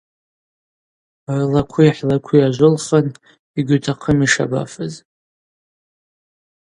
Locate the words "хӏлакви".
1.95-2.37